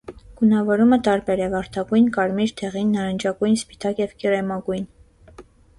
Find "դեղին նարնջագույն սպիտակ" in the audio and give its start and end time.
2.63-4.05